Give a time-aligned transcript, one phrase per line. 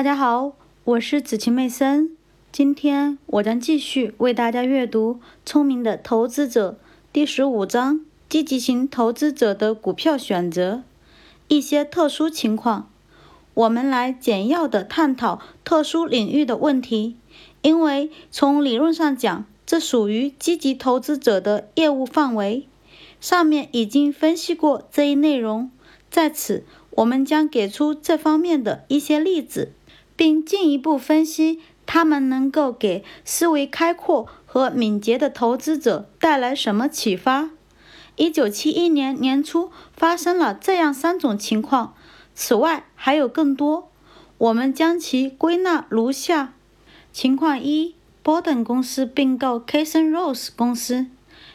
[0.00, 2.16] 大家好，我是子晴妹森。
[2.50, 6.78] 今天我将继续为大家阅读《聪明的投资者》
[7.12, 10.82] 第十五章：积极型投资者的股票选择。
[11.48, 12.88] 一些特殊情况，
[13.52, 17.16] 我们来简要的探讨特殊领域的问题，
[17.60, 22.66] 因为从理论上讲，这属于积极投资者的业务范围。
[23.20, 25.70] 上面已经分析过这一内容，
[26.10, 29.72] 在此我们将给出这方面的一些例子，
[30.20, 37.48] 并进一步分析他们能够给思维开阔和敏捷的投资者带来什么启发。
[38.16, 41.94] 一九七一年年初发生了这样三种情况，
[42.34, 43.90] 此外还有更多，
[44.36, 46.52] 我们将其归纳如下：
[47.10, 51.06] 情况一，波登公司并购 Kason Rose 公司。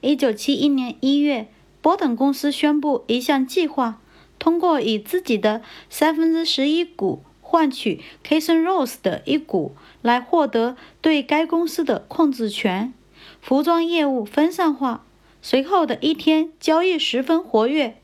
[0.00, 1.46] 一九七一年一月，
[1.80, 4.00] 波登公司宣布一项计划，
[4.40, 12.92] 通过以自己的三分之十一股换取 Kason Rose 的一股，来获得对该公司的控制权。
[13.40, 15.02] 服装业务分散化。
[15.40, 17.96] 随后的一天，交易十分活跃。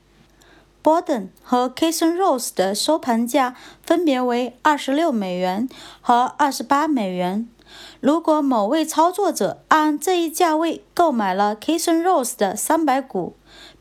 [0.81, 5.69] Borden 和 Kason Rose 的收盘价分别为二十六美元
[6.01, 7.47] 和二十八美元。
[7.99, 13.35] 如果某位操作者按这一价位购买了 Kason Rose 的三百股，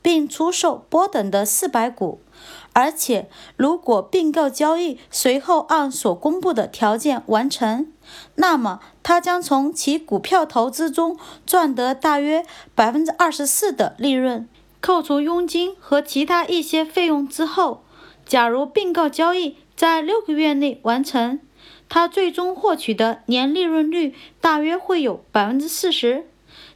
[0.04, 2.20] 并出售波等的四百股，
[2.74, 7.90] 而且如果并购交易随后按所公布的条件完成，
[8.34, 14.46] 那么他将从其股票投资中赚得大约百分之二十四的利润。
[14.82, 17.82] 扣除佣金和其他一些费用之后，
[18.26, 21.40] 假如并购交易在六个月内完成。
[21.88, 26.26] 他最终获取的年利润率大约会有百分之四十。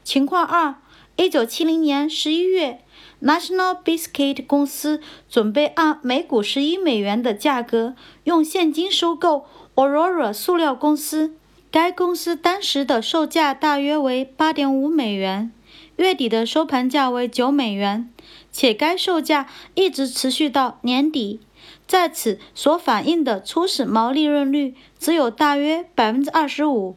[0.02, 0.76] 情况二：
[1.16, 2.82] 一九七零年十一月
[3.22, 7.94] ，National Biscuit 公司准备按每股十一美元的价格
[8.24, 11.34] 用现金收购 Aurora 塑料公司。
[11.70, 15.52] 该公司当时的售价大约为八点五美元，
[15.96, 18.10] 月底的收盘价为九美元，
[18.50, 21.40] 且该售价一直持续到年底。
[21.86, 26.96] 在此所反映的初始毛利润率只有大约百分之二十五。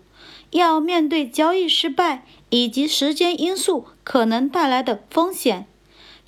[0.51, 5.65] 要面对交易失败以及时间因素可能带来的风险。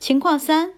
[0.03, 0.73] 情况三，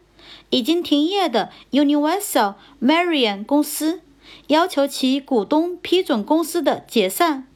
[0.52, 4.02] 已经停业的 Universal Marion 公司
[4.50, 7.48] 要求其股东批准公司的解散。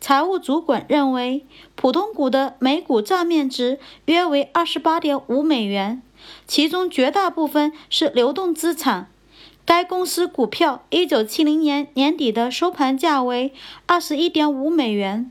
[0.00, 1.44] 财务主管认为，
[1.74, 6.00] 普通股的每股账面值约为二十八点五美元，
[6.46, 9.10] 其中绝大部分是流动资产。
[9.64, 13.52] 该公司股票一九七零年年底的收盘价为
[13.86, 15.28] 二十一点五美元，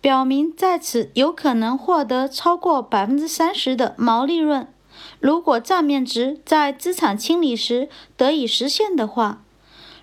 [0.00, 4.66] 表明在此有可能获得超过百分之三十的毛利润。
[5.24, 9.42] 如果账面值在资产清理时得以实现的话，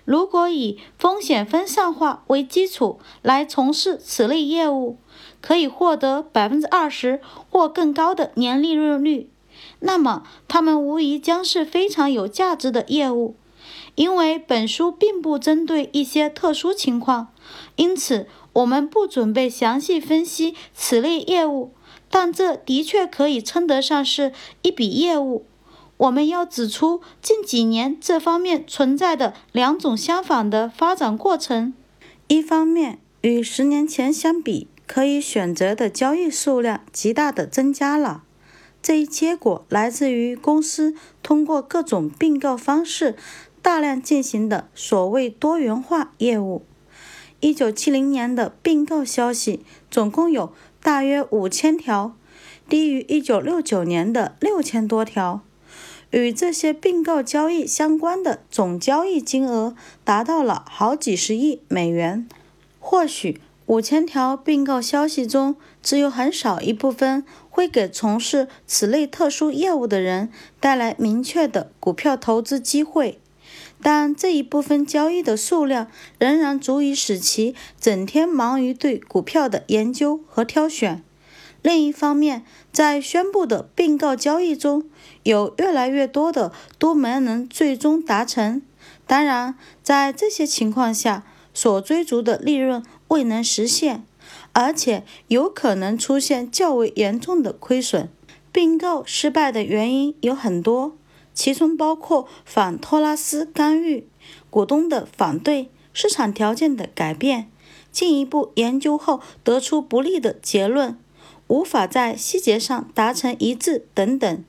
[0.04, 4.96] 如果以风险分散化为基础来从事此类业务，
[5.40, 9.30] 可以获得百分之二十或更高的年利润率，
[9.78, 13.36] 那么他们无疑将是非常有价值的业务。
[13.94, 17.28] 因为本书并不针对一些特殊情况，
[17.76, 21.72] 因此我们不准备详细分析此类业务。
[22.12, 25.46] 但这的确可以称得上是一笔业务。
[25.96, 31.72] 我们要指出近几年这方面存在的两种相反的发展过程：
[32.28, 38.22] 一方面，与十年前相比，可以选择的交易数量极大的增加了。
[38.82, 43.16] 这一结果来自于公司通过各种并购方式。
[43.62, 46.64] 大量进行的所谓多元化业务。
[47.42, 52.14] 一九七零年的并购消息总共有大约五千条，
[52.68, 55.40] 低于一九六九年的六千多条。
[56.12, 62.28] 与这些并购交易相关的总交易金额达到了好几十亿美元。
[62.78, 70.30] 或许五千条并购消息中，只有很少一部分会给从事此类特殊业务的人
[70.60, 73.18] 带来明确的股票投资机会。
[73.82, 75.88] 但这一部分交易的数量
[76.18, 81.02] 仍然足以使其整天忙于对股票的研究和挑选。
[81.60, 84.84] 另一方面，在宣布的并购交易中，
[85.24, 88.62] 有越来越多的都没能最终达成。
[89.06, 94.04] 当然，在这些情况下，所追逐的利润未能实现，
[94.52, 98.08] 而且有可能出现较为严重的亏损。
[98.52, 100.94] 并购失败的原因有很多。
[101.34, 104.06] 其中包括反托拉斯干预、
[104.50, 107.50] 股东的反对、市场条件的改变、
[107.90, 110.98] 进一步研究后得出不利的结论、
[111.48, 114.44] 无法在细节上达成一致等等。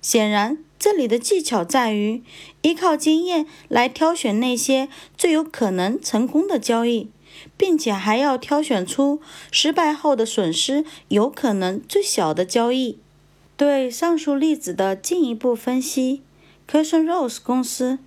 [0.00, 2.22] 显然，这里的技巧在于
[2.62, 7.10] 依靠经验来挑选那些最有可能成功的交易，
[7.56, 12.98] 并且还要挑选出失败后的损失有可能最小的交易。
[13.56, 16.22] 对上述例子的进一步分析
[16.70, 17.98] c u s s i o n Rose 公司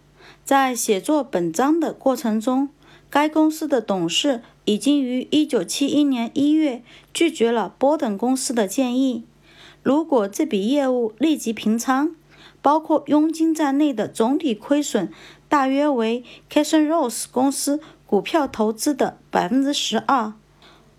[0.46, 2.70] 在写作本章的过程中，
[3.10, 9.24] 该公司的董事已经于1971年1月拒绝了波等公司的建议。
[9.82, 12.12] 如果这笔业务立即平仓，
[12.62, 15.12] 包括佣金在内的总体亏损
[15.48, 20.34] 大约为 c a s s o n Rose 公司股票投资的百分之十二。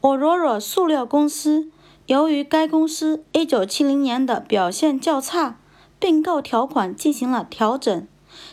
[0.00, 1.70] Aurora 塑料公司
[2.11, 5.61] 由于该公司1970年的表现较差，
[6.01, 8.09] 并购条款进行了调整，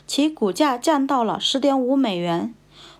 [0.06, 2.54] 其股价降到了10.5美元。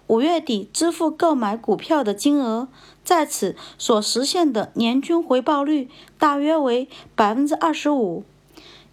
[0.08, 2.70] 五月底支付购买股票的金额，
[3.04, 8.24] 在此所实现的年均回报率大约为百分之二十五。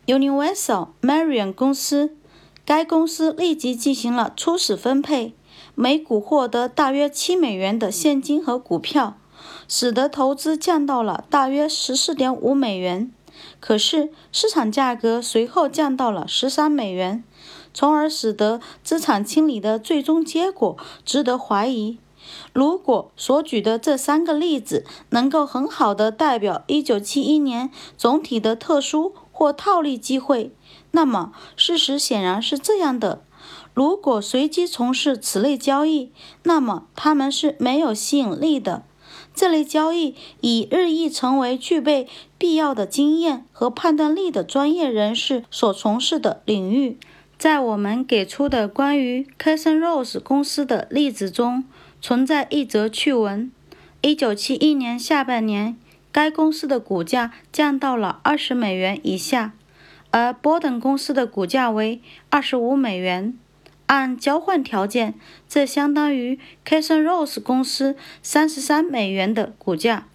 [0.04, 2.14] Universal Marion 公司，
[2.66, 5.32] 该公司立即进行了初始分配，
[5.74, 9.16] 每股获得大约七美元的现金和股票，
[9.68, 13.10] 使得投资降到了大约十四点五美元。
[13.60, 17.24] 可是市场价格随后降到了十三美元。
[17.76, 21.98] 从而使得资产清理的最终结果值得怀疑。
[22.52, 30.52] 如果所举的这三个例子能够很好的代表1971年总体的特殊或套利机会，
[30.92, 33.24] 那么事实显然是这样的：
[33.74, 36.12] 如果随机从事此类交易，
[36.44, 38.84] 那么他们是没有吸引力的。
[39.34, 42.06] 这类交易已日益成为具备
[42.38, 46.96] 必要的经验和判断力的专业人士所从事的领域。
[47.36, 51.64] 在我们给出的关于 c a s s o n Rose 公司的例子中，
[52.00, 53.50] 存在一则趣闻。
[54.02, 55.76] 1971年下半年，
[56.12, 59.52] 该公司的股价降到了20美元以下，
[60.10, 63.36] 而波登公司的股价为25美元。
[63.86, 65.14] 按交换条件，
[65.48, 66.38] 这相当于
[66.68, 70.08] c a s s o n Rose 公司33美元的股价。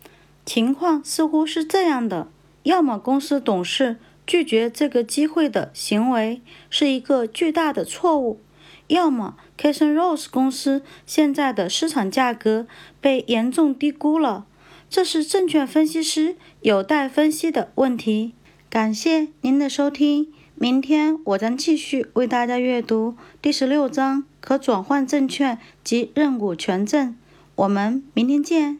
[0.45, 2.27] 情况似乎是这样的：
[2.63, 3.97] 要么公司董事。
[4.27, 6.39] 拒绝这个机会的行为
[6.69, 8.39] 是一个巨大的错误。
[8.85, 12.67] 要么 c a s s o n Rose 公司现在的市场价格
[13.01, 14.45] 被严重低估了，
[14.87, 18.33] 这是证券分析师有待分析的问题。
[18.69, 20.31] 感谢您的收听，
[20.61, 27.15] 明天我将继续为大家阅读第十六章可转换证券及认股权证。
[27.55, 28.77] 我们明天见。